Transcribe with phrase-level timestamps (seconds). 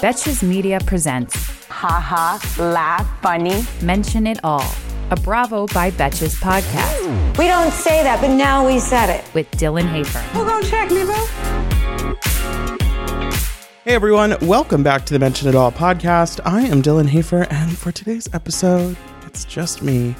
[0.00, 1.34] Betches Media presents
[1.68, 3.64] Ha ha, laugh, funny.
[3.82, 4.64] Mention It All,
[5.10, 9.24] a Bravo by Betches podcast We don't say that, but now we said it.
[9.34, 10.22] with Dylan Hafer.
[10.34, 11.14] We'll go check me, bro?
[13.84, 16.40] Hey everyone, welcome back to the Mention It All podcast.
[16.44, 20.14] I am Dylan Hafer, and for today's episode, it's just me.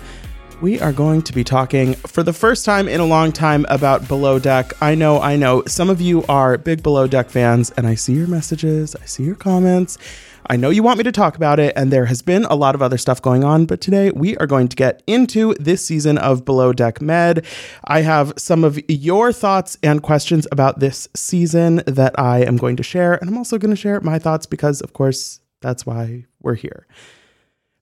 [0.60, 4.08] We are going to be talking for the first time in a long time about
[4.08, 4.72] Below Deck.
[4.80, 8.14] I know, I know, some of you are big Below Deck fans, and I see
[8.14, 9.98] your messages, I see your comments.
[10.46, 12.75] I know you want me to talk about it, and there has been a lot
[12.75, 16.19] of other stuff going on, but today we are going to get into this season
[16.19, 17.44] of Below Deck Med.
[17.84, 22.77] I have some of your thoughts and questions about this season that I am going
[22.77, 26.27] to share, and I'm also going to share my thoughts because, of course, that's why
[26.41, 26.86] we're here.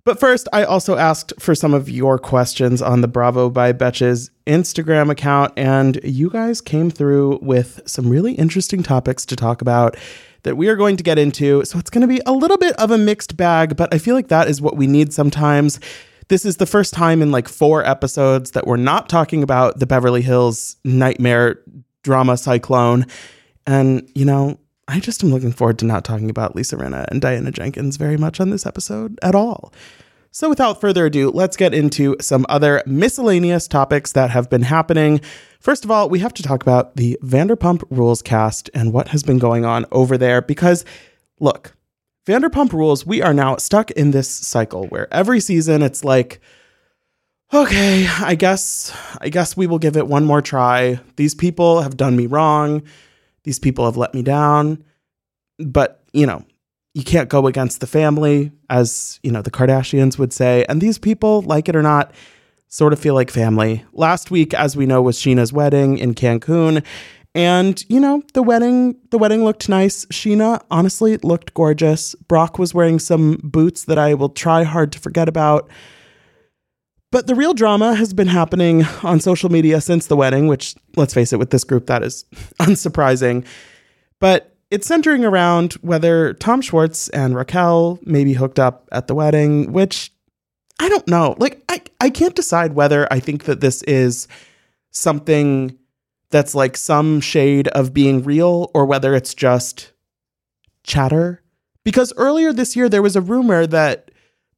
[0.04, 4.30] But first, I also asked for some of your questions on the Bravo by Betches
[4.48, 9.96] Instagram account, and you guys came through with some really interesting topics to talk about
[10.42, 11.64] that we are going to get into.
[11.64, 14.16] So it's going to be a little bit of a mixed bag, but I feel
[14.16, 15.78] like that is what we need sometimes.
[16.26, 19.86] This is the first time in like four episodes that we're not talking about the
[19.86, 21.60] Beverly Hills nightmare
[22.02, 23.06] drama cyclone.
[23.68, 27.20] And, you know, I just am looking forward to not talking about Lisa Rinna and
[27.20, 29.72] Diana Jenkins very much on this episode at all.
[30.34, 35.20] So, without further ado, let's get into some other miscellaneous topics that have been happening.
[35.60, 39.22] First of all, we have to talk about the Vanderpump Rules cast and what has
[39.22, 40.86] been going on over there because,
[41.38, 41.74] look,
[42.26, 46.40] Vanderpump Rules, we are now stuck in this cycle where every season it's like,
[47.52, 50.98] okay, I guess I guess we will give it one more try.
[51.16, 52.82] These people have done me wrong.
[53.44, 54.84] These people have let me down.
[55.58, 56.44] But, you know,
[56.94, 60.64] you can't go against the family, as, you know, the Kardashians would say.
[60.68, 62.12] And these people, like it or not,
[62.68, 63.84] sort of feel like family.
[63.92, 66.84] Last week, as we know, was Scheana's wedding in Cancun.
[67.34, 70.04] And, you know, the wedding the wedding looked nice.
[70.06, 72.14] Sheena honestly looked gorgeous.
[72.28, 75.70] Brock was wearing some boots that I will try hard to forget about.
[77.12, 81.12] But the real drama has been happening on social media since the wedding, which, let's
[81.12, 82.24] face it, with this group, that is
[82.58, 83.46] unsurprising.
[84.18, 89.72] But it's centering around whether Tom Schwartz and Raquel maybe hooked up at the wedding,
[89.72, 90.10] which
[90.80, 91.36] I don't know.
[91.38, 94.26] Like, I, I can't decide whether I think that this is
[94.90, 95.76] something
[96.30, 99.92] that's like some shade of being real or whether it's just
[100.82, 101.42] chatter.
[101.84, 104.11] Because earlier this year, there was a rumor that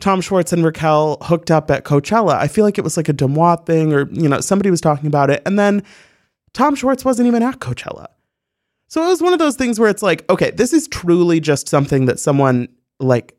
[0.04, 2.34] Tom Schwartz and Raquel hooked up at Coachella.
[2.34, 5.06] I feel like it was like a DeuxMoi thing or, you know, somebody was talking
[5.06, 5.41] about it.
[5.47, 5.82] And then
[6.53, 8.09] Tom Schwartz wasn't even at Coachella.
[8.88, 11.70] So it was one of those things where it's like, okay, this is truly just
[11.70, 12.69] something that someone
[13.00, 13.34] like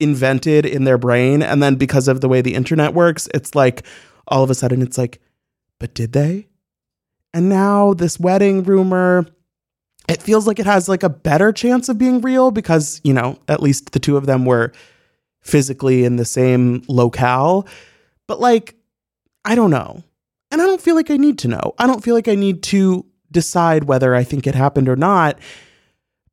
[0.00, 1.42] invented in their brain.
[1.42, 3.82] And then because of the way the internet works, it's like
[4.28, 5.18] all of a sudden it's like,
[5.78, 6.46] but did they?
[7.32, 9.24] And now this wedding rumor,
[10.10, 13.38] it feels like it has like a better chance of being real because, you know,
[13.48, 14.74] at least the two of them were
[15.42, 17.66] physically in the same locale.
[18.26, 18.74] But like,
[19.44, 20.02] I don't know.
[20.50, 21.74] And I don't feel like I need to know.
[21.78, 25.38] I don't feel like I need to decide whether I think it happened or not.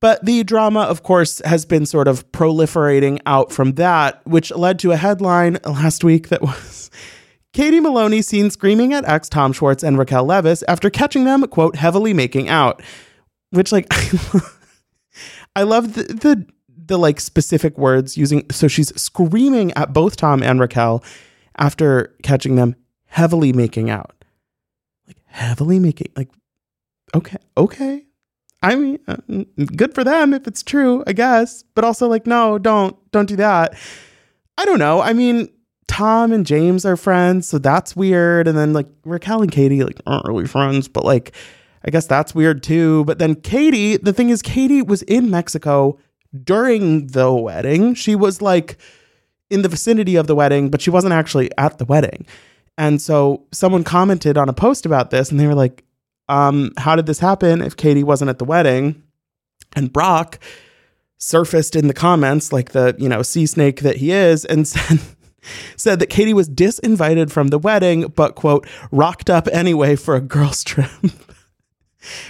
[0.02, 4.80] But the drama, of course, has been sort of proliferating out from that, which led
[4.80, 6.90] to a headline last week that was
[7.54, 11.76] Katie Maloney seen screaming at ex Tom Schwartz and Raquel Leviss after catching them, quote,
[11.76, 12.82] heavily making out.
[13.52, 13.88] Which, like,
[15.56, 16.46] I love the, the
[16.90, 21.04] the like specific words using so she's screaming at both Tom and Raquel
[21.58, 24.26] after catching them heavily making out.
[25.08, 26.30] Like heavily making like
[27.16, 28.06] okay, okay.
[28.62, 29.16] I mean, uh,
[29.78, 31.64] good for them if it's true, I guess.
[31.76, 33.78] But also like no, don't don't do that.
[34.58, 35.00] I don't know.
[35.00, 35.48] I mean,
[35.88, 38.48] Tom and James are friends, so that's weird.
[38.48, 41.34] And then like Raquel and Katie like aren't really friends, but like
[41.86, 43.06] I guess that's weird too.
[43.06, 45.98] But then Katie, the thing is Katie was in Mexico
[46.44, 47.94] during the wedding.
[47.94, 48.78] She was like
[49.50, 52.26] in the vicinity of the wedding, but she wasn't actually at the wedding.
[52.78, 55.84] And so someone commented on a post about this and they were like,
[56.30, 59.04] um, how did this happen if Katie wasn't at the wedding?
[59.76, 60.40] And Brock
[61.18, 65.00] surfaced in the comments like the, you know, sea snake that he is and said
[65.76, 70.22] said that Katie was disinvited from the wedding, but quote, rocked up anyway for a
[70.22, 70.90] girls trip.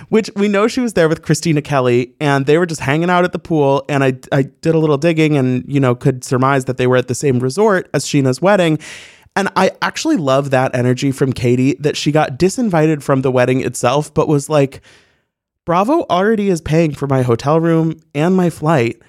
[0.09, 3.23] which we know she was there with Christina Kelly and they were just hanging out
[3.23, 6.65] at the pool and I I did a little digging and you know could surmise
[6.65, 8.79] that they were at the same resort as Scheana's wedding.
[9.35, 13.61] And I actually love that energy from Katie that she got disinvited from the wedding
[13.61, 14.81] itself but was like
[15.65, 19.01] Bravo already is paying for my hotel room and my flight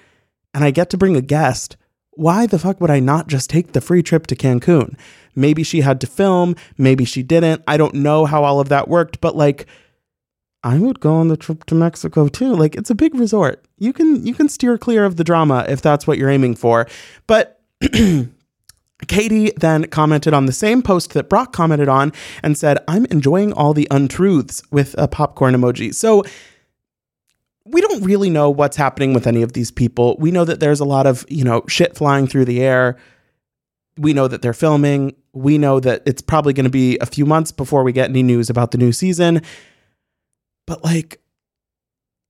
[0.53, 1.75] and I get to bring a guest.
[2.11, 4.95] Why the fuck would I not just take the free trip to Cancun?
[5.33, 7.63] Maybe she had to film maybe she didn't.
[7.67, 9.65] I don't know how all of that worked but like
[10.63, 12.55] I would go on the trip to Mexico too.
[12.55, 13.65] Like it's a big resort.
[13.77, 16.87] You can you can steer clear of the drama if that's what you're aiming for.
[17.27, 17.61] But
[19.07, 22.13] Katie then commented on the same post that Brock commented on
[22.43, 26.23] and said, "I'm enjoying all the untruths with a popcorn emoji." So
[27.65, 30.15] we don't really know what's happening with any of these people.
[30.19, 32.97] We know that there's a lot of, you know, shit flying through the air.
[33.97, 35.15] We know that they're filming.
[35.33, 38.23] We know that it's probably going to be a few months before we get any
[38.23, 39.41] news about the new season.
[40.67, 41.21] But like,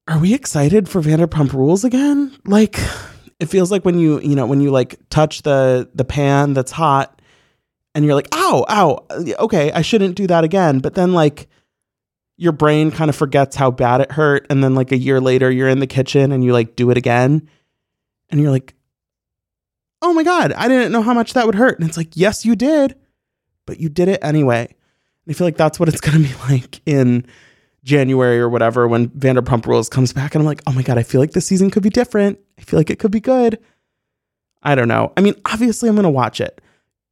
[0.07, 2.36] are we excited for Vanderpump Rules again?
[2.45, 2.78] Like,
[3.39, 6.72] it feels like when you you know when you like touch the the pan that's
[6.72, 7.22] hot,
[7.94, 9.06] and you're like, ow, ow,
[9.39, 10.80] okay, I shouldn't do that again.
[10.80, 11.48] But then like,
[12.38, 15.51] your brain kind of forgets how bad it hurt, and then like a year later,
[15.51, 17.48] you're in the kitchen and you like do it again,
[18.30, 18.74] and you're like,
[20.01, 21.80] oh my god, I didn't know how much that would hurt.
[21.80, 22.95] And it's like, yes, you did,
[23.66, 24.62] but you did it anyway.
[25.25, 27.25] And I feel like that's what it's gonna be like in
[27.83, 30.36] January or whatever when Vanderpump Rules comes back.
[30.36, 32.39] And I'm like, oh my God, I feel like this season could be different.
[32.60, 33.60] I feel like it could be good.
[34.63, 35.12] I don't know.
[35.18, 36.62] I mean, obviously, I'm going to watch it.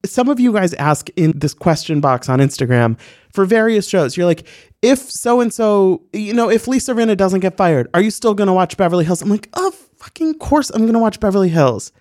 [0.06, 2.98] Some of you guys ask in this question box on Instagram
[3.33, 4.16] for various shows.
[4.16, 4.48] You're like,
[4.81, 8.33] if so and so, you know, if Lisa Rinna doesn't get fired, are you still
[8.33, 9.21] going to watch Beverly Hills?
[9.21, 11.92] I'm like, oh, fucking course I'm going to watch Beverly Hills.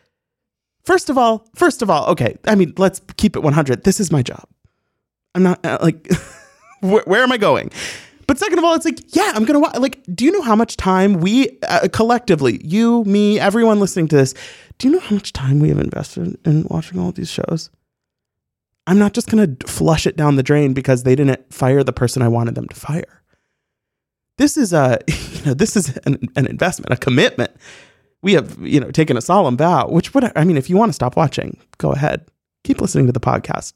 [0.85, 3.85] First of all, first of all, okay, I mean, let's keep it 100.
[3.85, 4.47] This is my job.
[5.35, 6.09] I'm not uh, like,
[6.81, 7.71] where, where am I going?
[8.29, 9.77] But second of all, it's like, yeah, I'm gonna watch.
[9.79, 14.17] Like, do you know how much time we uh, collectively, you, me, everyone listening to
[14.17, 14.35] this,
[14.77, 17.71] do you know how much time we have invested in watching all these shows?
[18.87, 22.21] I'm not just gonna flush it down the drain because they didn't fire the person
[22.21, 23.23] I wanted them to fire.
[24.37, 27.51] This is a, you know, this is an, an investment, a commitment.
[28.21, 29.89] We have, you know, taken a solemn vow.
[29.89, 32.27] Which would, I mean, if you want to stop watching, go ahead.
[32.65, 33.73] Keep listening to the podcast,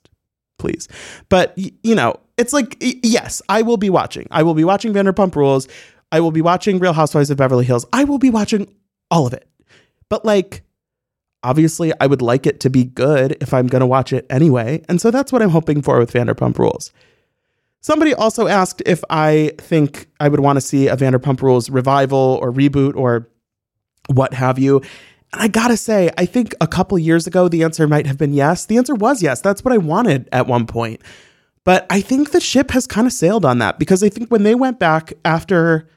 [0.59, 0.89] please.
[1.31, 4.27] But you know, it's like yes, I will be watching.
[4.31, 5.69] I will be watching Vanderpump Rules.
[6.11, 7.87] I will be watching Real Housewives of Beverly Hills.
[7.93, 8.73] I will be watching
[9.11, 9.49] all of it.
[10.11, 10.63] But like
[11.43, 14.85] obviously I would like it to be good if I'm going to watch it anyway.
[14.89, 16.93] And so that's what I'm hoping for with Vanderpump Rules.
[17.81, 22.39] Somebody also asked if I think I would want to see a Vanderpump Rules revival
[22.41, 23.29] or reboot or
[24.07, 24.83] what have you.
[25.33, 28.35] And I gotta say, I think a couple years ago, the answer might have been
[28.35, 28.67] yes.
[28.67, 29.41] The answer was yes.
[29.41, 31.01] That's what I wanted at one point.
[31.65, 34.43] But I think the ship has kind of sailed on that because I think when
[34.43, 35.89] they went back after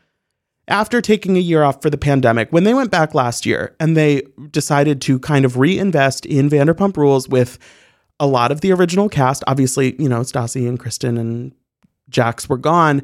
[0.67, 3.95] after taking a year off for the pandemic, when they went back last year and
[3.95, 7.59] they decided to kind of reinvest in Vanderpump Rules with
[8.19, 11.53] a lot of the original cast, obviously, you know, Stassi and Kristen and
[12.09, 13.03] Jax were gone.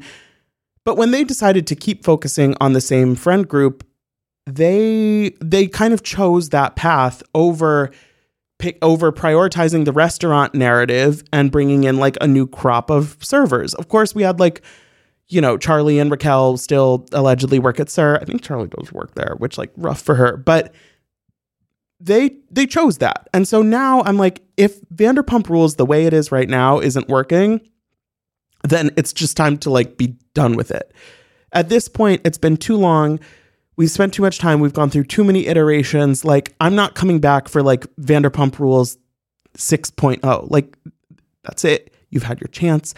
[0.84, 3.86] But when they decided to keep focusing on the same friend group,
[4.46, 7.92] they they kind of chose that path over
[8.62, 13.74] pick over prioritizing the restaurant narrative and bringing in like a new crop of servers.
[13.74, 14.62] Of course, we had like
[15.28, 18.20] you know Charlie and Raquel still allegedly work at SUR.
[18.20, 20.72] I think Charlie does work there, which like rough for her, but
[21.98, 23.28] they they chose that.
[23.34, 27.08] And so now I'm like if Vanderpump Rules the way it is right now isn't
[27.08, 27.60] working,
[28.62, 30.94] then it's just time to like be done with it.
[31.52, 33.18] At this point, it's been too long
[33.76, 34.60] we've spent too much time.
[34.60, 36.24] We've gone through too many iterations.
[36.24, 38.98] Like, I'm not coming back for like Vanderpump Rules
[39.56, 40.50] 6.0.
[40.50, 40.76] Like,
[41.44, 41.94] that's it.
[42.10, 42.94] You've had your chance.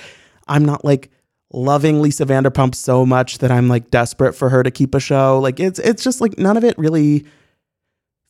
[0.49, 1.11] I'm not like
[1.53, 5.39] loving Lisa Vanderpump so much that I'm like desperate for her to keep a show.
[5.39, 7.25] Like, it's it's just like none of it really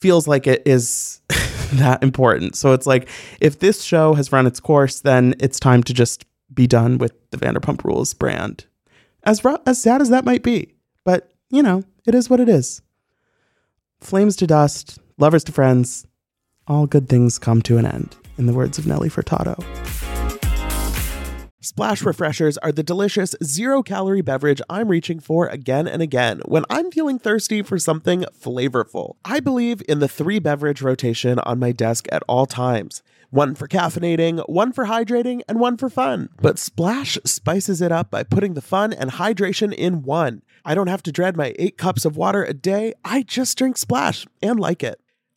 [0.00, 1.22] feels like it is
[1.72, 2.56] that important.
[2.56, 3.08] So it's like
[3.40, 7.14] if this show has run its course, then it's time to just be done with
[7.30, 8.66] the Vanderpump Rules brand.
[9.24, 10.74] As as sad as that might be,
[11.04, 12.82] but you know, it is what it is.
[14.00, 16.06] Flames to dust, lovers to friends,
[16.66, 19.62] all good things come to an end, in the words of Nelly Furtado.
[21.64, 26.66] Splash refreshers are the delicious zero calorie beverage I'm reaching for again and again when
[26.68, 29.14] I'm feeling thirsty for something flavorful.
[29.24, 33.66] I believe in the three beverage rotation on my desk at all times one for
[33.66, 36.28] caffeinating, one for hydrating, and one for fun.
[36.40, 40.42] But Splash spices it up by putting the fun and hydration in one.
[40.64, 43.76] I don't have to dread my eight cups of water a day, I just drink
[43.76, 45.00] Splash and like it.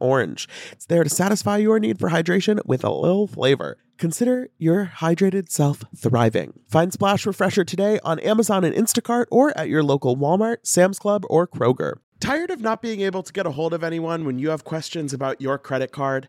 [0.00, 0.48] orange.
[0.70, 3.78] It's there to satisfy your need for hydration with a little flavor.
[3.98, 6.60] Consider your hydrated self thriving.
[6.68, 11.24] Find Splash Refresher today on Amazon and Instacart or at your local Walmart, Sam's Club,
[11.28, 11.98] or Kroger.
[12.18, 15.12] Tired of not being able to get a hold of anyone when you have questions
[15.12, 16.28] about your credit card?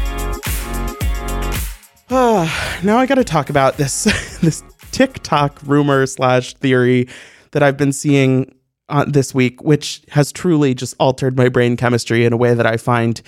[2.83, 4.03] now I got to talk about this
[4.41, 7.07] this TikTok rumor slash theory
[7.51, 8.53] that I've been seeing
[8.89, 12.65] uh, this week, which has truly just altered my brain chemistry in a way that
[12.65, 13.21] I find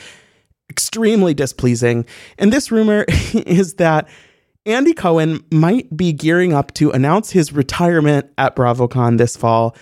[0.70, 2.06] extremely displeasing.
[2.38, 4.10] And this rumor is that
[4.66, 9.78] Andy Cohen might be gearing up to announce his retirement at BravoCon this fall.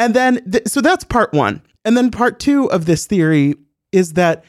[0.00, 1.62] And then, th- so that's part one.
[1.84, 3.54] And then part two of this theory
[3.92, 4.44] is that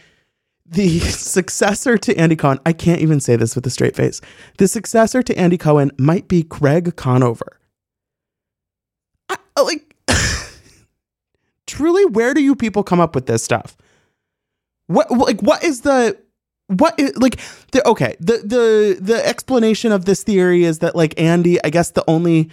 [0.71, 4.21] the successor to Andy Cohen, I can't even say this with a straight face,
[4.57, 7.59] the successor to Andy Cohen might be Craig Conover.
[9.29, 9.95] I, uh, like,
[11.67, 13.77] truly, where do you people come up with this stuff?
[14.87, 16.17] What like what is the
[16.67, 17.39] what like
[17.71, 21.91] the okay the the the explanation of this theory is that like Andy I guess
[21.91, 22.49] the only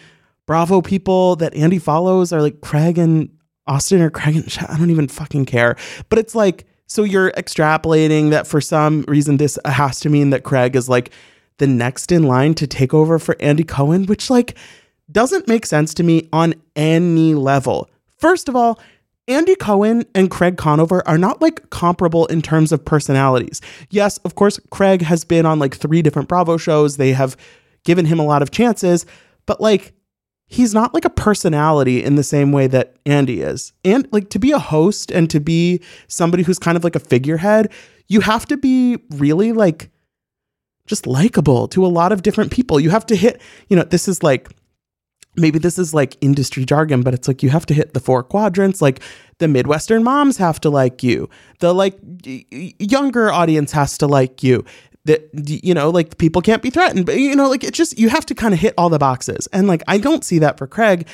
[0.47, 3.29] Bravo people that Andy follows are like Craig and
[3.67, 5.77] Austin or Craig and I don't even fucking care
[6.11, 10.43] but it's like so you're extrapolating that for some reason this has to mean that
[10.43, 11.11] Craig is like
[11.59, 14.57] the next in line to take over for Andy Cohen which like
[15.11, 18.81] doesn't make sense to me on any level first of all
[19.29, 23.61] Andy Cohen and Craig Conover are not like comparable in terms of personalities.
[23.91, 26.97] Yes, of course, Craig has been on like three different Bravo shows.
[26.97, 27.37] They have
[27.85, 29.05] given him a lot of chances,
[29.45, 29.93] but like
[30.49, 33.73] he's not like a personality in the same way that Andy is.
[33.85, 37.01] And like to be a host and to be somebody who's kind of like a
[37.01, 37.71] figurehead,
[38.09, 39.91] you have to be really like
[40.87, 42.81] just likable to a lot of different people.
[42.81, 44.49] You have to hit, you know, this is like
[45.37, 48.23] maybe this is like industry jargon, but it's like you have to hit the four
[48.23, 48.83] quadrants.
[48.83, 49.01] Like
[49.39, 51.29] the Midwestern moms have to like you,
[51.61, 51.99] the like
[52.51, 54.65] younger audience has to like you.
[55.05, 55.29] That
[55.63, 58.27] you know, like people can't be threatened, but you know, like it just you have
[58.27, 59.47] to kind of hit all the boxes.
[59.53, 61.07] And like I don't see that for Craig.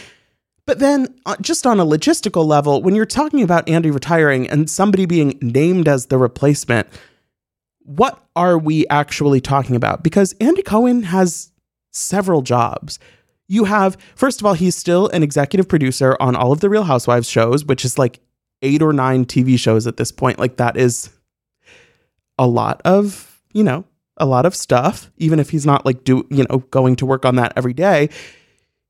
[0.66, 4.68] But then, uh, just on a logistical level, when you're talking about Andy retiring and
[4.70, 6.88] somebody being named as the replacement,
[7.80, 10.02] what are we actually talking about?
[10.02, 11.52] Because Andy Cohen has
[11.92, 12.98] several jobs
[13.48, 16.84] you have, first of all, he's still an executive producer on all of the Real
[16.84, 18.20] Housewives shows, which is like
[18.62, 20.38] eight or nine TV shows at this point.
[20.38, 21.10] Like, that is
[22.38, 23.84] a lot of, you know,
[24.18, 27.24] a lot of stuff, even if he's not like do, you know, going to work
[27.24, 28.10] on that every day.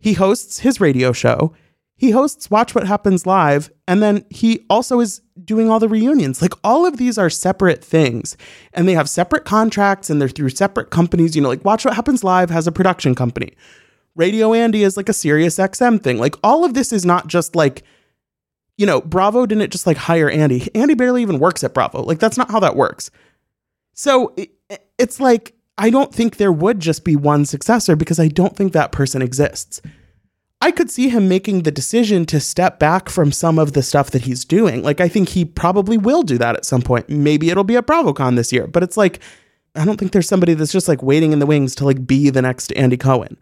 [0.00, 1.54] He hosts his radio show.
[1.96, 6.42] He hosts Watch What Happens Live, and then he also is doing all the reunions.
[6.42, 8.36] Like all of these are separate things,
[8.72, 11.36] and they have separate contracts and they're through separate companies.
[11.36, 13.54] You know, like Watch What Happens Live has a production company.
[14.16, 16.18] Radio Andy is like a Sirius XM thing.
[16.18, 17.82] Like all of this is not just like,
[18.76, 20.68] you know, Bravo didn't just like hire Andy.
[20.74, 22.02] Andy barely even works at Bravo.
[22.02, 23.10] Like that's not how that works.
[23.94, 24.50] So it,
[24.98, 28.72] it's like, I don't think there would just be one successor because I don't think
[28.72, 29.80] that person exists.
[30.60, 34.10] I could see him making the decision to step back from some of the stuff
[34.12, 34.82] that he's doing.
[34.82, 37.08] Like, I think he probably will do that at some point.
[37.10, 39.20] Maybe it'll be at BravoCon this year, but it's like,
[39.74, 42.30] I don't think there's somebody that's just like waiting in the wings to like be
[42.30, 43.36] the next Andy Cohen.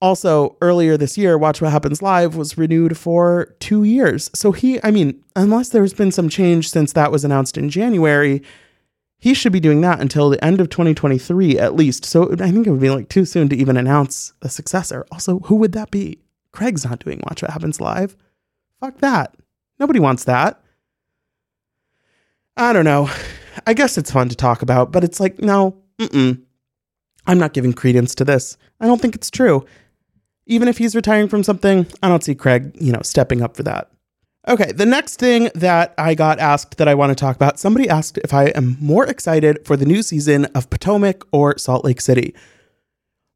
[0.00, 4.30] Also, earlier this year, Watch What Happens Live was renewed for two years.
[4.34, 8.42] So he, I mean, unless there's been some change since that was announced in January,
[9.24, 12.04] he should be doing that until the end of 2023 at least.
[12.04, 15.06] So I think it would be like too soon to even announce a successor.
[15.10, 16.18] Also, who would that be?
[16.52, 18.16] Craig's not doing Watch What Happens Live.
[18.80, 19.34] Fuck that.
[19.78, 20.62] Nobody wants that.
[22.58, 23.10] I don't know.
[23.66, 26.42] I guess it's fun to talk about, but it's like, no, mm-mm.
[27.26, 28.58] I'm not giving credence to this.
[28.78, 29.66] I don't think it's true
[30.46, 33.62] even if he's retiring from something, I don't see Craig, you know, stepping up for
[33.62, 33.90] that.
[34.46, 37.88] Okay, the next thing that I got asked that I want to talk about somebody
[37.88, 42.00] asked if I am more excited for the new season of Potomac or Salt Lake
[42.00, 42.34] City.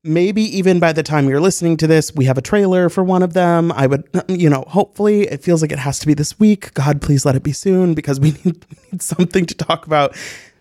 [0.05, 3.23] Maybe even by the time you're listening to this, we have a trailer for one
[3.23, 3.73] of them.
[3.73, 6.75] I would, you know, hopefully it feels like it has to be this week.
[6.75, 10.15] God, please let it be soon because we need, we need something to talk about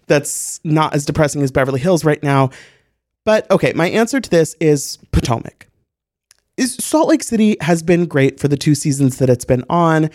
[0.07, 2.51] that's not as depressing as Beverly Hills right now.
[3.25, 5.67] But okay, my answer to this is Potomac.
[6.55, 10.09] Is Salt Lake City has been great for the two seasons that it's been on.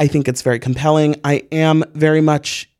[0.00, 1.20] I think it's very compelling.
[1.24, 2.70] I am very much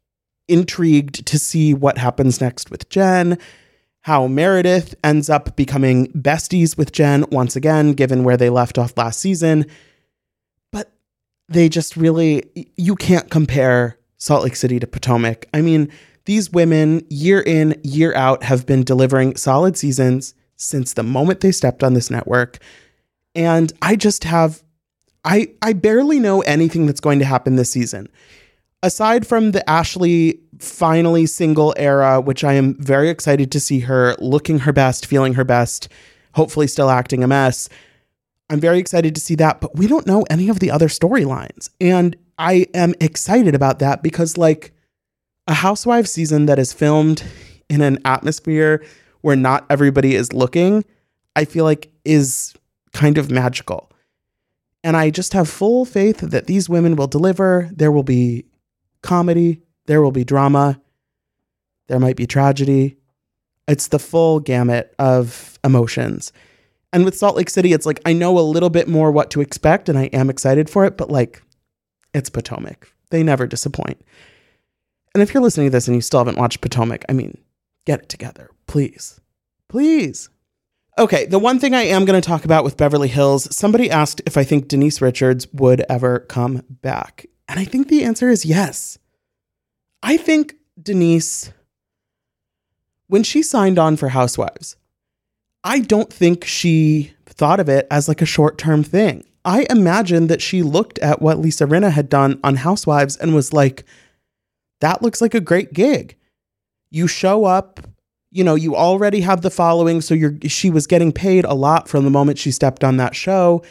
[0.49, 3.39] intrigued to see what happens next with Jen,
[4.01, 8.97] how Meredith ends up becoming besties with Jen once again, given where they left off
[8.97, 9.67] last season.
[10.73, 10.91] But
[11.49, 15.47] they just really, you can't compare Salt Lake City to Potomac.
[15.53, 15.93] I mean,
[16.25, 21.53] these women, year in, year out, have been delivering solid seasons since the moment they
[21.53, 22.61] stepped on this network.
[23.35, 24.63] And I just have
[25.25, 28.09] I I barely know anything that's going to happen this season.
[28.83, 34.15] Aside from the Ashley finally single era, which I am very excited to see her
[34.19, 35.89] looking her best, feeling her best,
[36.35, 37.69] hopefully still acting a mess.
[38.49, 41.71] I'm very excited to see that, but we don't know any of the other storylines.
[41.81, 44.73] And I am excited about that because like
[45.47, 47.23] a housewives season that is filmed
[47.69, 48.83] in an atmosphere
[49.21, 50.85] where not everybody is looking,
[51.37, 52.55] I feel like is
[52.93, 53.90] kind of magical.
[54.83, 57.69] And I just have full faith that these women will deliver.
[57.73, 58.47] There will be
[59.03, 60.81] comedy, there will be drama,
[61.89, 62.97] there might be tragedy.
[63.69, 66.33] It's the full gamut of emotions.
[66.93, 69.41] And with Salt Lake City, it's like I know a little bit more what to
[69.41, 71.43] expect and I am excited for it, but like
[72.15, 72.93] it's Potomac.
[73.11, 74.01] They never disappoint.
[75.15, 77.39] And if you're listening to this and you still haven't watched Potomac, I mean,
[77.85, 79.21] get it together, please.
[79.69, 80.29] Please.
[80.99, 84.21] Okay, the one thing I am going to talk about with Beverly Hills, somebody asked
[84.27, 87.27] if I think Denise Richards would ever come back.
[87.49, 88.99] And I think the answer is yes.
[90.03, 91.53] I think Denise,
[93.07, 94.77] when she signed on for Housewives,
[95.65, 99.25] I don't think she thought of it as like a short term thing.
[99.45, 103.53] I imagine that she looked at what Lisa Rinna had done on Housewives and was
[103.53, 103.85] like,
[104.81, 106.17] that looks like a great gig.
[106.91, 107.81] You show up,
[108.31, 111.89] you know, you already have the following, so you're she was getting paid a lot
[111.89, 113.63] from the moment she stepped on that show.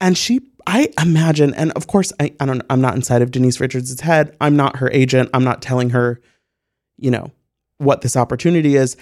[0.00, 3.60] And she I imagine, and of course I, I don't I'm not inside of Denise
[3.60, 4.36] Richards' head.
[4.40, 5.30] I'm not her agent.
[5.32, 6.20] I'm not telling her,
[6.98, 7.30] you know,
[7.78, 8.96] what this opportunity is.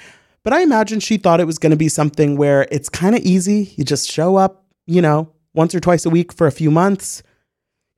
[0.44, 3.22] But I imagine she thought it was going to be something where it's kind of
[3.22, 3.74] easy.
[3.76, 7.24] You just show up, you know, once or twice a week for a few months.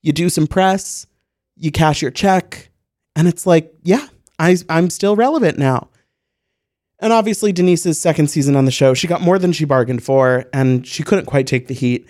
[0.01, 1.07] You do some press,
[1.57, 2.71] you cash your check,
[3.15, 4.07] and it's like, yeah,
[4.39, 5.91] I, I'm still relevant now.
[7.01, 10.47] And obviously, Denise's second season on the show, she got more than she bargained for,
[10.53, 12.09] and she couldn't quite take the heat.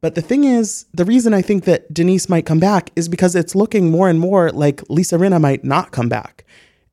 [0.00, 3.36] But the thing is, the reason I think that Denise might come back is because
[3.36, 6.44] it's looking more and more like Lisa Rinna might not come back.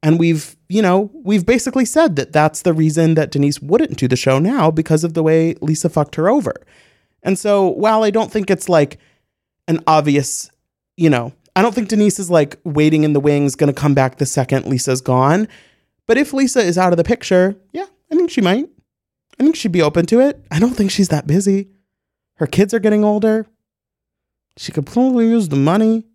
[0.04, 4.08] And we've, you know, we've basically said that that's the reason that Denise wouldn't do
[4.08, 6.54] the show now because of the way Lisa fucked her over.
[7.24, 9.00] And so while I don't think it's like
[9.68, 10.52] an obvious,
[10.98, 14.18] you know, I don't think Denise is like waiting in the wings, to come back
[14.18, 15.48] the second Lisa's gone.
[16.08, 18.70] But if Lisa is out of the picture, yeah, I think she might.
[19.40, 20.44] I think she'd be open to it.
[20.50, 21.70] I don't think she's that busy.
[22.36, 23.46] Her kids are getting older.
[24.58, 26.06] She could probably use the money.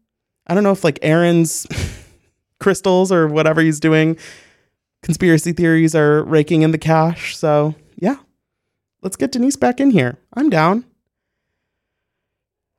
[0.47, 1.67] I don't know if like Aaron's
[2.61, 4.17] crystals or whatever he's doing,
[5.03, 7.37] conspiracy theories are raking in the cash.
[7.37, 8.17] So yeah,
[9.03, 10.19] let's get Denise back in here.
[10.35, 10.85] I'm down.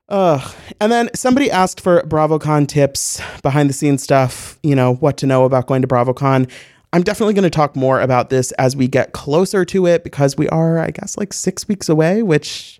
[0.09, 5.17] Uh, and then somebody asked for BravoCon tips, behind the scenes stuff, you know, what
[5.17, 6.49] to know about going to BravoCon.
[6.93, 10.37] I'm definitely going to talk more about this as we get closer to it because
[10.37, 12.79] we are, I guess, like six weeks away, which,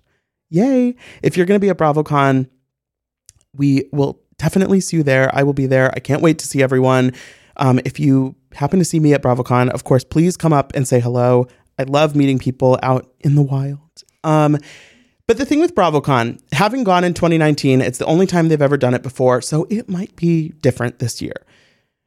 [0.50, 0.94] yay.
[1.22, 2.48] If you're going to be at BravoCon,
[3.56, 5.34] we will definitely see you there.
[5.34, 5.90] I will be there.
[5.96, 7.12] I can't wait to see everyone.
[7.56, 10.86] Um, if you happen to see me at BravoCon, of course, please come up and
[10.86, 11.48] say hello.
[11.76, 13.80] I love meeting people out in the wild.
[14.22, 14.58] Um,
[15.26, 18.76] but the thing with BravoCon, having gone in 2019, it's the only time they've ever
[18.76, 21.34] done it before, so it might be different this year.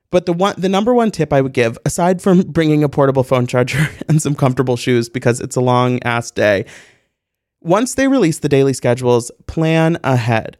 [0.09, 3.23] But the one, the number one tip I would give, aside from bringing a portable
[3.23, 6.65] phone charger and some comfortable shoes because it's a long ass day,
[7.61, 10.57] once they release the daily schedules, plan ahead.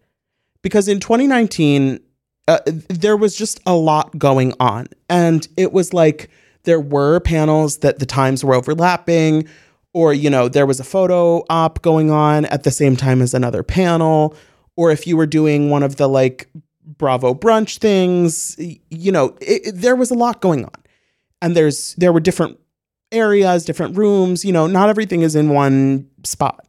[0.62, 2.00] Because in 2019,
[2.48, 6.30] uh, there was just a lot going on, and it was like
[6.64, 9.48] there were panels that the times were overlapping,
[9.94, 13.34] or you know there was a photo op going on at the same time as
[13.34, 14.36] another panel,
[14.76, 16.50] or if you were doing one of the like
[16.98, 18.56] Bravo brunch things.
[18.90, 20.84] You know, it, it, there was a lot going on,
[21.42, 22.60] and there's there were different
[23.12, 24.44] areas, different rooms.
[24.44, 26.66] You know, not everything is in one spot.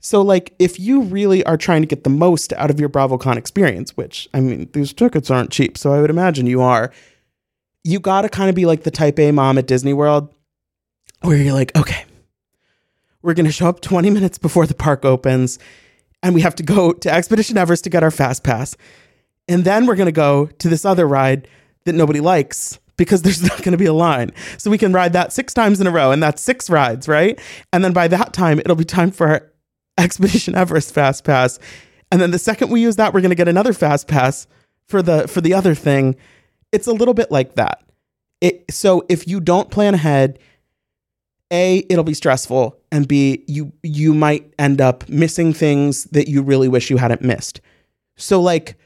[0.00, 3.36] So, like, if you really are trying to get the most out of your BravoCon
[3.36, 6.92] experience, which I mean, these tickets aren't cheap, so I would imagine you are,
[7.84, 10.34] you got to kind of be like the type A mom at Disney World
[11.22, 12.04] where you're like, okay,
[13.22, 15.58] we're going to show up 20 minutes before the park opens
[16.22, 18.76] and we have to go to Expedition Everest to get our fast pass.
[19.48, 21.48] And then we're going to go to this other ride
[21.84, 24.32] that nobody likes because there's not going to be a line.
[24.58, 27.38] So we can ride that six times in a row and that's six rides, right?
[27.72, 29.50] And then by that time, it'll be time for
[29.98, 31.58] Expedition Everest fast pass.
[32.10, 34.46] And then the second we use that, we're going to get another fast pass
[34.86, 36.16] for the for the other thing.
[36.72, 37.82] It's a little bit like that.
[38.40, 40.38] It, so if you don't plan ahead,
[41.50, 46.42] a it'll be stressful and b you you might end up missing things that you
[46.42, 47.60] really wish you hadn't missed
[48.16, 48.76] so like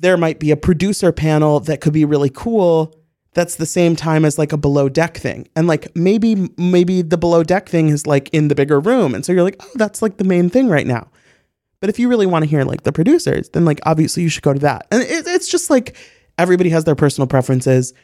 [0.00, 2.94] there might be a producer panel that could be really cool
[3.32, 5.46] that's the same time as like a below deck thing.
[5.54, 9.14] And like maybe maybe the below deck thing is like in the bigger room.
[9.14, 11.08] And so you're like oh that's like the main thing right now.
[11.80, 14.42] But if you really want to hear like the producers then like obviously you should
[14.42, 14.86] go to that.
[14.90, 15.96] And it, it's just like
[16.38, 17.94] everybody has their personal preferences.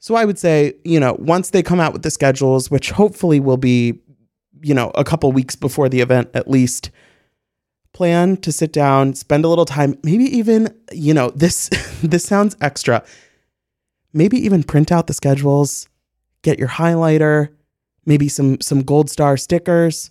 [0.00, 3.40] So I would say, you know, once they come out with the schedules, which hopefully
[3.40, 4.00] will be,
[4.60, 6.90] you know, a couple weeks before the event at least,
[7.94, 11.68] plan to sit down, spend a little time, maybe even, you know, this
[12.02, 13.02] this sounds extra.
[14.12, 15.88] Maybe even print out the schedules,
[16.42, 17.48] get your highlighter,
[18.04, 20.10] maybe some some gold star stickers.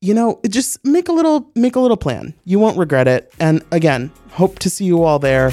[0.00, 2.34] You know, just make a little make a little plan.
[2.44, 3.32] You won't regret it.
[3.38, 5.52] And again, hope to see you all there.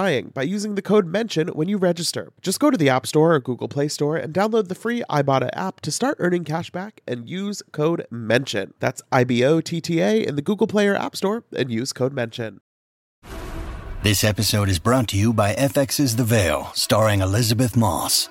[0.00, 2.32] trying by using the code MENTION when you register.
[2.40, 5.50] Just go to the App Store or Google Play Store and download the free Ibotta
[5.52, 8.72] app to start earning cash back and use code MENTION.
[8.80, 11.70] That's I B O T T A in the Google Play or App Store and
[11.70, 12.60] use code MENTION.
[14.02, 18.30] This episode is brought to you by FX's The Veil, starring Elisabeth Moss.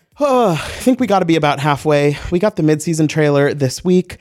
[0.23, 2.17] oh, I think we got to be about halfway.
[2.31, 4.17] We got the mid-season trailer this week.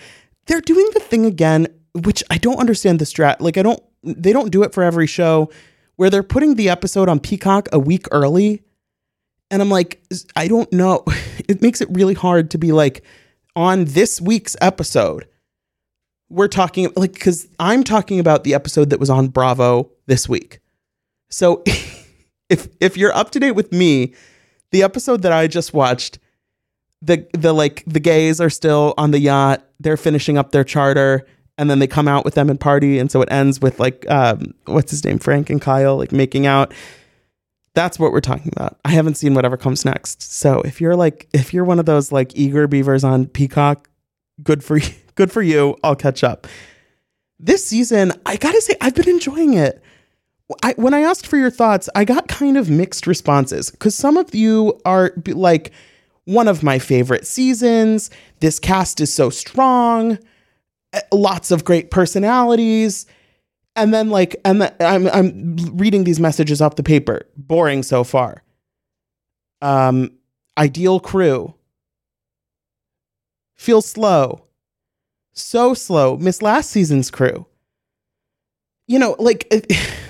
[0.47, 3.37] They're doing the thing again, which I don't understand the strat.
[3.41, 5.51] Like I don't they don't do it for every show
[5.97, 8.63] where they're putting the episode on Peacock a week early.
[9.51, 10.03] And I'm like,
[10.37, 11.05] I don't know.
[11.49, 13.03] It makes it really hard to be like
[13.57, 15.27] on this week's episode.
[16.29, 20.61] We're talking like cuz I'm talking about the episode that was on Bravo this week.
[21.29, 21.65] So
[22.49, 24.15] if if you're up to date with me,
[24.71, 26.19] the episode that I just watched,
[27.03, 29.65] the the like the gays are still on the yacht.
[29.79, 31.27] They're finishing up their charter,
[31.59, 34.09] and then they come out with them and party, and so it ends with like
[34.11, 36.73] um, what's his name, Frank and Kyle, like making out.
[37.75, 38.79] That's what we're talking about.
[38.85, 40.23] I haven't seen whatever comes next.
[40.23, 43.89] So if you're like if you're one of those like eager beavers on Peacock,
[44.43, 44.93] good for you.
[45.15, 45.77] Good for you.
[45.85, 46.47] I'll catch up.
[47.39, 49.83] This season, I gotta say, I've been enjoying it.
[50.63, 54.17] I, when I asked for your thoughts, I got kind of mixed responses because some
[54.17, 55.73] of you are like,
[56.31, 58.11] one of my favorite seasons.
[58.41, 60.19] This cast is so strong,
[60.93, 63.07] eh, lots of great personalities.
[63.77, 67.27] And then, like, and the, I'm, I'm reading these messages off the paper.
[67.37, 68.43] Boring so far.
[69.63, 70.11] Um,
[70.59, 71.55] ideal crew.
[73.57, 74.45] Feel slow.
[75.33, 76.17] So slow.
[76.17, 77.47] Miss last season's crew.
[78.87, 79.53] You know, like.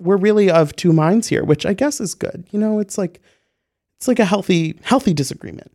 [0.00, 2.46] We're really of two minds here, which I guess is good.
[2.50, 3.20] You know, it's like
[3.98, 5.72] it's like a healthy healthy disagreement.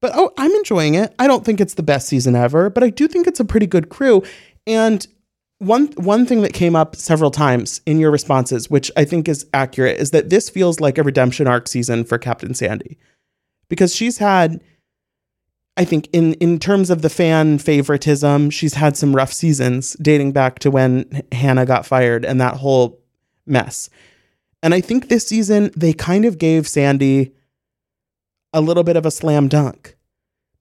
[0.00, 1.14] But oh, I'm enjoying it.
[1.18, 3.66] I don't think it's the best season ever, but I do think it's a pretty
[3.66, 4.22] good crew.
[4.66, 5.06] And
[5.58, 9.46] one one thing that came up several times in your responses, which I think is
[9.54, 12.98] accurate, is that this feels like a redemption arc season for Captain Sandy.
[13.68, 14.60] Because she's had
[15.76, 20.32] I think in in terms of the fan favoritism, she's had some rough seasons dating
[20.32, 23.01] back to when Hannah got fired and that whole
[23.46, 23.90] mess.
[24.62, 27.32] And I think this season they kind of gave Sandy
[28.52, 29.96] a little bit of a slam dunk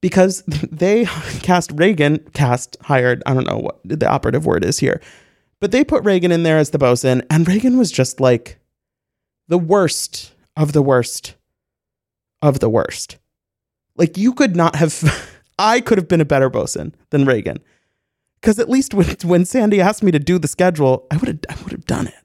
[0.01, 1.05] because they
[1.41, 5.01] cast Raygan, cast, hired, I don't know what the operative word is here,
[5.59, 8.59] but they put Raygan in there as the bosun, and Raygan was just like
[9.47, 11.35] the worst of the worst
[12.41, 13.17] of the worst.
[13.95, 17.59] Like you could not have, I could have been a better bosun than Raygan.
[18.39, 21.39] Because at least when, when Sandy asked me to do the schedule, I would have
[21.47, 22.15] I would have done it.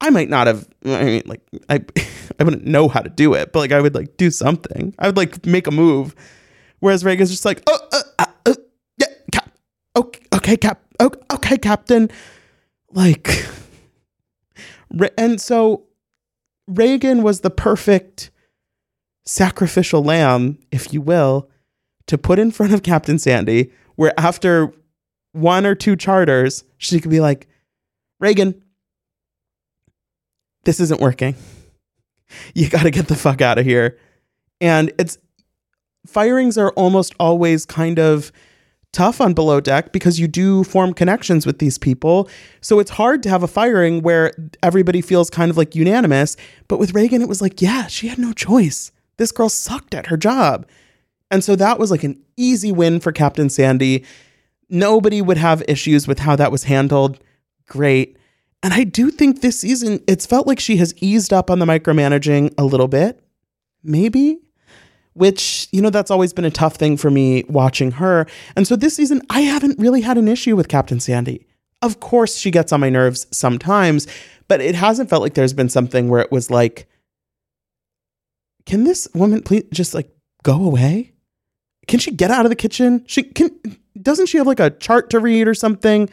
[0.00, 0.68] I might not have.
[0.84, 1.84] I mean, like I
[2.38, 4.94] I wouldn't know how to do it, but like I would like do something.
[4.98, 6.14] I would like make a move
[6.80, 8.54] Whereas Raygan's just like, oh, uh, uh, uh,
[8.98, 9.50] yeah, cap,
[9.94, 12.10] okay, okay, cap, okay, okay, captain.
[12.90, 13.46] Like,
[15.18, 15.84] and so
[16.68, 18.30] Raygan was the perfect
[19.26, 21.50] sacrificial lamb, if you will,
[22.06, 24.72] to put in front of Captain Sandy, where after
[25.32, 27.46] one or two charters, she could be like,
[28.22, 28.58] Raygan,
[30.64, 31.34] this isn't working.
[32.54, 33.98] You got to get the fuck out of here.
[34.60, 35.18] And it's
[36.06, 38.30] firings are almost always kind of
[38.92, 42.28] tough on below deck because you do form connections with these people.
[42.60, 46.36] So it's hard to have a firing where everybody feels kind of like unanimous.
[46.68, 48.90] But with Raygan, it was like, yeah, she had no choice.
[49.16, 50.66] This girl sucked at her job.
[51.30, 54.04] And so that was like an easy win for Captain Sandy.
[54.68, 57.22] Nobody would have issues with how that was handled.
[57.66, 58.16] Great.
[58.62, 61.66] And I do think this season, it's felt like she has eased up on the
[61.66, 63.22] micromanaging a little bit.
[63.82, 64.40] Maybe
[65.14, 68.26] which, you know, that's always been a tough thing for me watching her.
[68.56, 71.46] And so this season, I haven't really had an issue with Captain Sandy.
[71.82, 74.06] Of course, she gets on my nerves sometimes,
[74.48, 76.88] but it hasn't felt like there's been something where it was like,
[78.66, 80.10] can this woman please just like
[80.42, 81.12] go away?
[81.88, 83.04] Can she get out of the kitchen?
[83.06, 83.50] She can,
[84.00, 86.08] doesn't she have like a chart to read or something?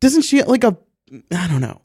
[0.00, 0.76] Doesn't she like a,
[1.12, 1.80] I don't know.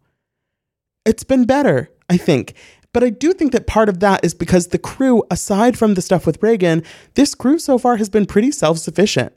[1.06, 2.54] It's been better, I think.
[2.94, 6.02] But I do think that part of that is because the crew, aside from the
[6.02, 9.34] stuff with Raygan, this crew so far has been pretty self sufficient.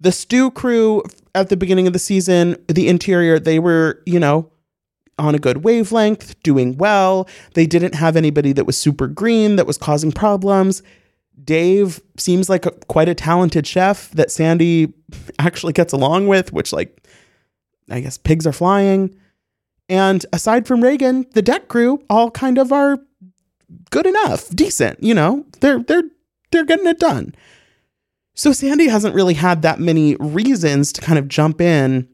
[0.00, 1.02] The stew crew
[1.34, 4.50] at the beginning of the season, the interior, they were, you know,
[5.18, 7.28] on a good wavelength, doing well.
[7.54, 10.82] They didn't have anybody that was super green that was causing problems.
[11.42, 14.92] Dave seems like a, quite a talented chef that Sandy
[15.38, 17.06] actually gets along with, which, like,
[17.90, 19.14] I guess pigs are flying.
[19.88, 22.98] And aside from Raygan, the deck crew all kind of are
[23.90, 25.44] good enough, decent, you know.
[25.60, 26.04] They're they're
[26.50, 27.34] they're getting it done.
[28.34, 32.08] So Sandy hasn't really had that many reasons to kind of jump in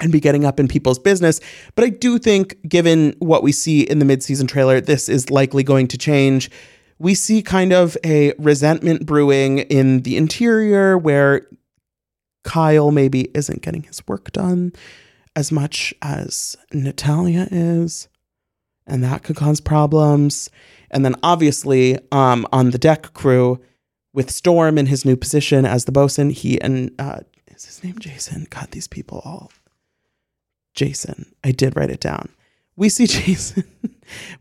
[0.00, 1.40] and be getting up in people's business,
[1.76, 5.62] but I do think given what we see in the midseason trailer, this is likely
[5.62, 6.50] going to change.
[6.98, 11.46] We see kind of a resentment brewing in the interior where
[12.42, 14.72] Kyle maybe isn't getting his work done
[15.34, 18.08] as much as Natalya is,
[18.86, 20.50] and that could cause problems.
[20.90, 23.60] And then obviously, um, on the deck crew,
[24.12, 27.98] with Storm in his new position as the bosun, he and uh, is his name
[27.98, 28.46] Jason?
[28.50, 29.50] God, these people all.
[30.74, 32.28] Jason, I did write it down.
[32.76, 33.64] We see Jason,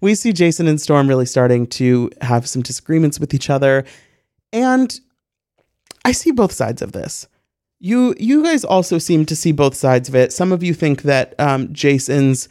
[0.02, 3.86] we see Jason and Storm really starting to have some disagreements with each other,
[4.52, 5.00] and
[6.04, 7.28] I see both sides of this
[7.82, 10.32] you you guys also seem to see both sides of it.
[10.32, 12.48] Some of you think that um, Jason's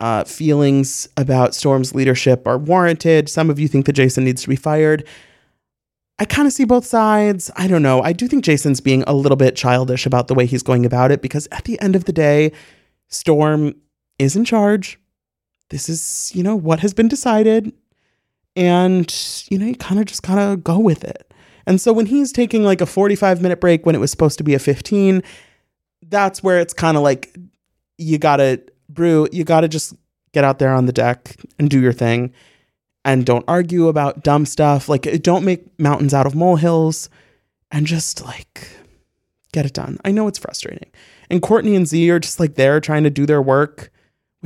[0.00, 3.28] uh, feelings about Storm's leadership are warranted.
[3.28, 5.06] Some of you think that Jason needs to be fired.
[6.18, 7.50] I kind of see both sides.
[7.56, 8.02] I don't know.
[8.02, 11.12] I do think Jason's being a little bit childish about the way he's going about
[11.12, 12.52] it because at the end of the day,
[13.08, 13.74] Storm
[14.18, 14.98] is in charge.
[15.70, 17.72] This is, you know, what has been decided.
[18.56, 19.14] And,
[19.48, 21.25] you know, you kind of just kind of go with it.
[21.66, 24.44] And so when he's taking like a 45 minute break when it was supposed to
[24.44, 25.22] be a 15,
[26.08, 27.36] that's where it's kind of like
[27.98, 29.94] you gotta brew, you gotta just
[30.32, 32.32] get out there on the deck and do your thing
[33.04, 34.88] and don't argue about dumb stuff.
[34.88, 37.08] Like, eh, don't make mountains out of molehills
[37.70, 38.68] and just like
[39.52, 39.98] get it done.
[40.04, 40.90] I know it's frustrating.
[41.30, 43.90] And Courtney and Zee are just like there trying to do their work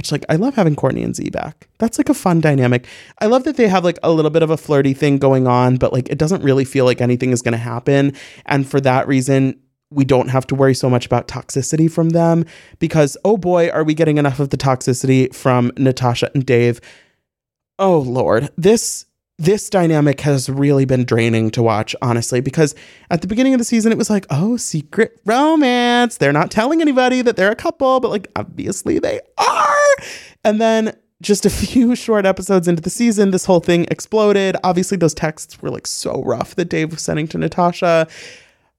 [0.01, 1.69] which like I love having Courtney and Zee back.
[1.77, 2.87] That's like a fun dynamic.
[3.19, 5.77] I love that they have like a little bit of a flirty thing going on,
[5.77, 8.15] but like it doesn't really feel like anything is going to happen.
[8.47, 9.61] And for that reason,
[9.91, 12.47] we don't have to worry so much about toxicity from them
[12.79, 16.81] because oh boy, are we getting enough of the toxicity from Natasha and Dave.
[17.79, 19.05] Oh lord, this
[19.41, 22.75] this dynamic has really been draining to watch, honestly, because
[23.11, 26.19] at the beginning of the season, it was like, oh, secret romance.
[26.19, 29.80] They're not telling anybody that they're a couple, but like, obviously they are.
[30.45, 34.57] And then just a few short episodes into the season, this whole thing exploded.
[34.65, 38.09] Obviously, those texts were like so rough that Dave was sending to Natasha.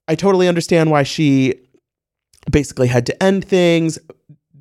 [0.08, 1.54] I totally understand why she
[2.50, 3.98] basically had to end things.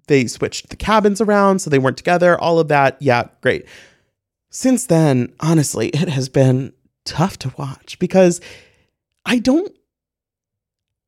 [0.07, 2.97] They switched the cabins around so they weren't together, all of that.
[3.01, 3.65] Yeah, great
[4.51, 6.73] since then, honestly, it has been
[7.05, 8.39] tough to watch because
[9.25, 9.73] I don't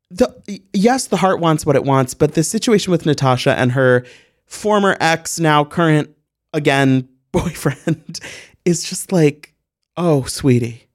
[0.09, 4.05] the yes, the heart wants what it wants, but the situation with Natasha and her
[4.53, 6.09] former ex, now current
[6.53, 8.19] again boyfriend
[8.63, 9.53] is just like,
[9.97, 10.87] oh, sweetie.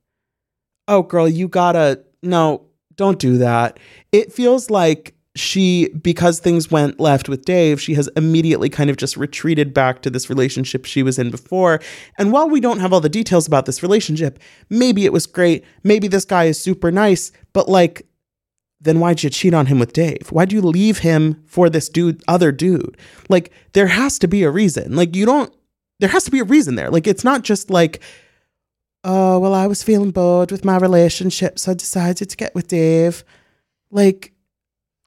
[0.86, 2.66] Oh, girl, you gotta no,
[2.96, 3.78] don't do that.
[4.12, 8.96] It feels like she, because things went left with Dave, she has immediately kind of
[8.96, 11.80] just retreated back to this relationship she was in before.
[12.16, 15.64] And while we don't have all the details about this relationship, maybe it was great.
[15.84, 18.06] Maybe this guy is super nice, but like,
[18.80, 20.28] then why'd you cheat on him with Dave?
[20.30, 22.96] Why'd you leave him for this dude, other dude?
[23.28, 24.94] Like, there has to be a reason.
[24.94, 25.52] Like, you don't,
[25.98, 26.90] there has to be a reason there.
[26.90, 28.00] Like, it's not just like,
[29.04, 32.68] oh, well, I was feeling bored with my relationship, so I decided to get with
[32.68, 33.24] Dave.
[33.90, 34.32] Like,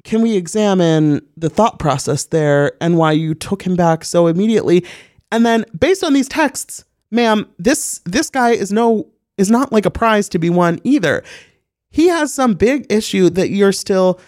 [0.03, 4.85] can we examine the thought process there and why you took him back so immediately?
[5.31, 9.07] And then based on these texts, ma'am, this this guy is no
[9.37, 11.23] is not like a prize to be won either.
[11.91, 14.19] He has some big issue that you're still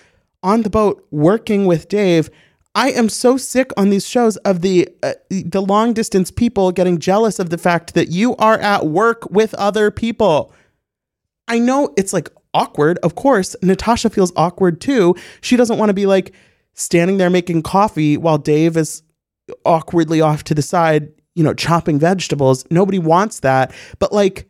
[0.44, 2.30] on the boat working with Dave.
[2.76, 7.00] I am so sick on these shows of the uh, the long distance people getting
[7.00, 10.54] jealous of the fact that you are at work with other people.
[11.48, 12.98] I know it's like awkward.
[13.04, 15.16] Of course, Natasha feels awkward too.
[15.42, 16.34] She doesn't want to be like
[16.74, 19.04] standing there making coffee while Dave is
[19.66, 22.66] awkwardly off to the side, you know, chopping vegetables.
[22.72, 23.74] Nobody wants that.
[24.00, 24.50] But like,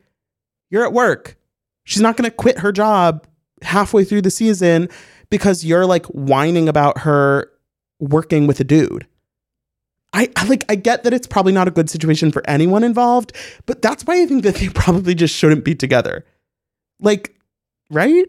[0.69, 1.37] you're at work.
[1.83, 3.25] She's not going to quit her job
[3.61, 4.89] halfway through the season
[5.29, 7.49] because you're like whining about her
[7.99, 9.07] working with a dude.
[10.13, 13.33] I, I, like I get that it's probably not a good situation for anyone involved,
[13.65, 16.25] but that's why I think that they probably just shouldn't be together.
[16.99, 17.35] Like
[17.89, 18.25] right?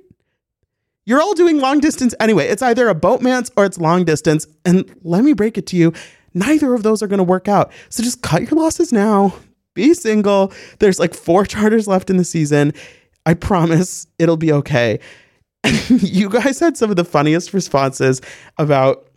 [1.07, 2.47] You're all doing long distance anyway.
[2.47, 4.47] It's either a boatmance or it's long distance.
[4.65, 5.93] And let me break it to you
[6.35, 7.73] neither of those are to work out.
[7.89, 9.35] So just cut your losses now.
[9.75, 10.53] Be single.
[10.81, 12.75] There's like four charters left in the season.
[13.27, 15.01] I promise it'll be okay.
[15.89, 18.21] you guys had some of the funniest responses
[18.59, 19.09] about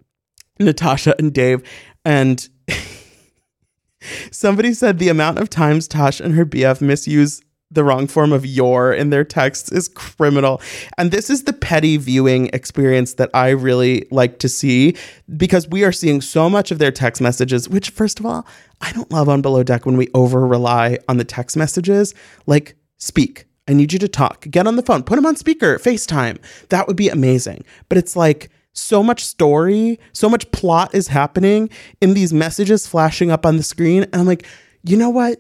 [0.60, 1.62] Natasha and Dave.
[2.06, 2.48] And
[4.32, 8.46] somebody said the amount of times Tosh and her BF misuse the wrong form of
[8.46, 10.62] your in their texts is criminal.
[10.98, 14.96] And this is the petty viewing experience that I really like to see
[15.36, 18.48] because we are seeing so much of their text messages, which, first of all,
[18.80, 22.16] I don't love on Below Deck when we over rely on the text messages.
[22.46, 23.47] Like, speak.
[23.68, 24.46] I need you to talk.
[24.50, 25.04] Get on the phone.
[25.04, 26.38] Put them on speaker, FaceTime.
[26.70, 27.64] That would be amazing.
[27.90, 33.32] But it's like, so much story, so much plot is happening in these messages flashing
[33.32, 34.04] up on the screen.
[34.04, 34.46] And I'm like,
[34.84, 35.40] you know what?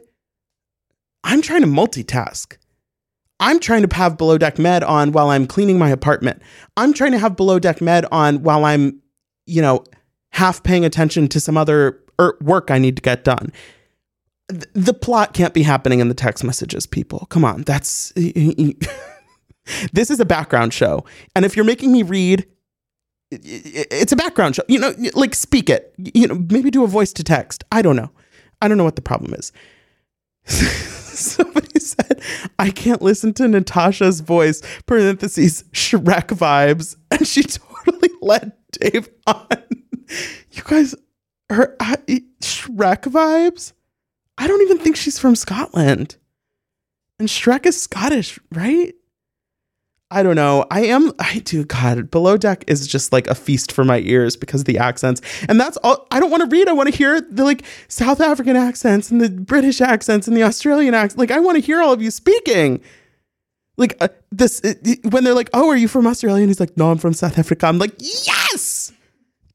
[1.23, 2.57] I'm trying to multitask.
[3.39, 6.41] I'm trying to have below deck med on while I'm cleaning my apartment.
[6.75, 9.01] I'm trying to have below deck med on while I'm,
[9.45, 9.83] you know,
[10.31, 13.51] half paying attention to some other er, work I need to get done.
[14.49, 17.27] The plot can't be happening in the text messages, people.
[17.29, 17.63] Come on.
[17.63, 18.13] That's
[19.91, 21.05] this is a background show.
[21.35, 22.47] And if you're making me read,
[23.29, 24.63] it's a background show.
[24.67, 25.93] You know, like speak it.
[25.97, 27.63] You know, maybe do a voice to text.
[27.71, 28.11] I don't know.
[28.61, 29.51] I don't know what the problem is.
[31.17, 32.21] somebody said,
[32.57, 36.95] I can't listen to Natasha's voice, parentheses, Shrek vibes.
[37.11, 39.47] And she totally led Dave on.
[40.51, 40.95] You guys,
[41.49, 41.97] her uh,
[42.41, 43.73] Shrek vibes?
[44.37, 46.15] I don't even think she's from Scotland.
[47.19, 48.93] And Shrek is Scottish, right?
[50.09, 50.65] I don't know.
[50.71, 54.37] I am, I do, God, Below Deck is just like a feast for my ears
[54.37, 55.21] because of the accents.
[55.49, 56.69] And that's all, I don't want to read.
[56.69, 60.43] I want to hear the like South African accents and the British accents and the
[60.43, 61.19] Australian accents.
[61.19, 62.81] Like, I want to hear all of you speaking.
[63.75, 64.75] Like, uh, this, uh,
[65.09, 66.41] when they're like, oh, are you from Australia?
[66.41, 67.67] And he's like, no, I'm from South Africa.
[67.67, 68.93] I'm like, yes!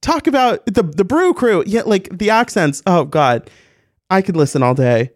[0.02, 1.64] Talk about the, the brew crew.
[1.66, 2.82] Yeah, like the accents.
[2.86, 3.48] Oh, God.
[4.12, 5.10] I could listen all day.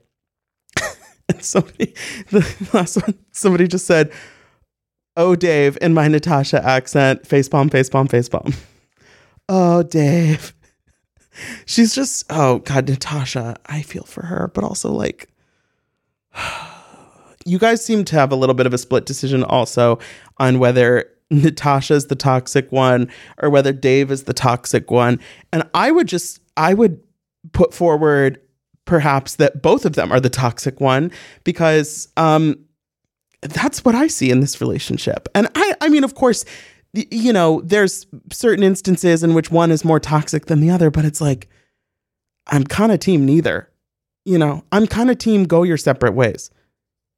[1.28, 1.94] and somebody,
[2.30, 4.10] the last one, somebody just said,
[5.18, 8.56] Oh, Dave, in my Natasha accent, facepalm, facepalm, facepalm.
[9.48, 10.56] Oh, Dave.
[11.66, 15.28] She's just, oh, God, Natasha, I feel for her, but also like,
[17.44, 20.00] you guys seem to have a little bit of a split decision also
[20.38, 23.08] on whether Natasha's the toxic one
[23.40, 25.20] or whether Dave is the toxic one.
[25.52, 26.98] And I would just, I would
[27.52, 28.40] put forward
[28.86, 31.12] perhaps that both of them are the toxic one
[31.44, 32.56] because um,
[33.42, 35.28] that's what I see in this relationship.
[35.34, 36.44] And I, I mean, of course,
[36.92, 41.04] you know, there's certain instances in which one is more toxic than the other, but
[41.04, 41.48] it's like,
[42.46, 43.70] I'm kind of team neither.
[44.24, 46.50] You know, I'm kind of team go your separate ways.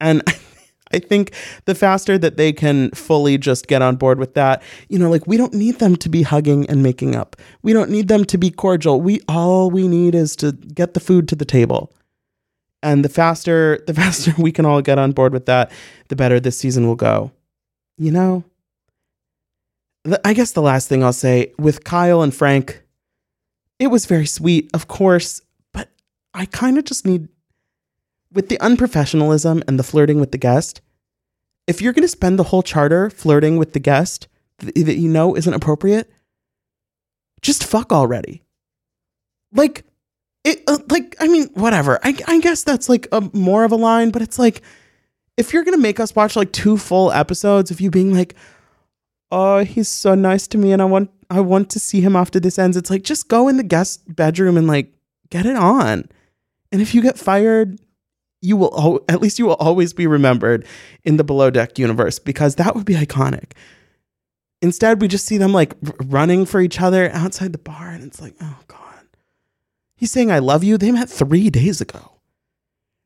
[0.00, 0.22] And
[0.92, 1.32] I think
[1.66, 5.26] the faster that they can fully just get on board with that, you know, like
[5.26, 7.36] we don't need them to be hugging and making up.
[7.62, 9.00] We don't need them to be cordial.
[9.00, 11.92] We all we need is to get the food to the table.
[12.82, 15.70] And the faster the faster we can all get on board with that,
[16.08, 17.32] the better this season will go.
[17.96, 18.44] You know,
[20.04, 22.82] the, I guess the last thing I'll say with Kyle and Frank,
[23.78, 25.40] it was very sweet, of course,
[25.72, 25.90] but
[26.34, 27.28] I kind of just need
[28.32, 30.80] with the unprofessionalism and the flirting with the guest,
[31.66, 35.08] if you're going to spend the whole charter flirting with the guest th- that you
[35.08, 36.10] know isn't appropriate,
[37.40, 38.42] just fuck already.
[39.52, 39.84] Like,
[40.44, 41.98] it, uh, like I mean, whatever.
[42.02, 44.62] I, I guess that's like a more of a line, but it's like
[45.36, 48.34] if you're gonna make us watch like two full episodes of you being like,
[49.30, 52.40] "Oh, he's so nice to me, and I want I want to see him after
[52.40, 54.92] this ends," it's like just go in the guest bedroom and like
[55.30, 56.08] get it on.
[56.72, 57.78] And if you get fired,
[58.40, 60.66] you will at least you will always be remembered
[61.04, 63.52] in the below deck universe because that would be iconic.
[64.60, 65.74] Instead, we just see them like
[66.04, 68.78] running for each other outside the bar, and it's like, oh god.
[69.96, 70.78] He's saying I love you.
[70.78, 72.12] They met three days ago.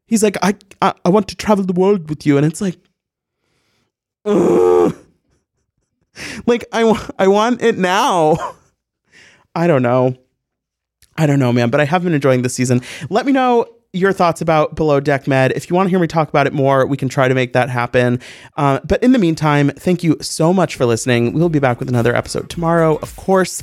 [0.06, 2.78] He's like, I I, I want to travel the world with you, and it's like,
[4.24, 4.94] ugh.
[6.46, 6.84] like I
[7.28, 8.36] want it now.
[9.54, 10.16] I don't know.
[11.16, 12.80] I don't know, man, but I have been enjoying this season.
[13.10, 15.52] Let me know your thoughts about Below Deck Med.
[15.52, 17.52] If you want to hear me talk about it more, we can try to make
[17.52, 18.20] that happen.
[18.56, 21.34] Uh, but in the meantime, thank you so much for listening.
[21.34, 23.62] We'll be back with another episode tomorrow, of course.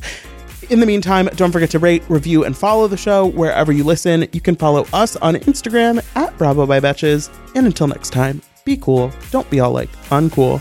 [0.69, 4.27] In the meantime, don't forget to rate, review, and follow the show wherever you listen.
[4.31, 7.35] You can follow us on Instagram at Bravo by Betches.
[7.55, 9.11] And until next time, be cool.
[9.31, 10.59] Don't be all like uncool.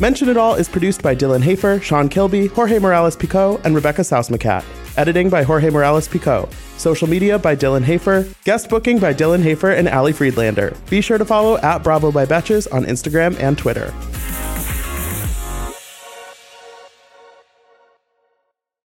[0.00, 4.00] Mention It All is produced by Dylan Hafer, Sean Kilby, Jorge Morales Pico, and Rebecca
[4.00, 4.64] Sausmacat.
[4.96, 6.48] Editing by Jorge Morales Pico.
[6.76, 8.26] Social media by Dylan Hafer.
[8.44, 10.76] Guest booking by Dylan Hafer and Ali Friedlander.
[10.88, 13.92] Be sure to follow at Bravo by Betches on Instagram and Twitter.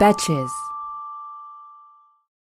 [0.00, 0.69] Betches.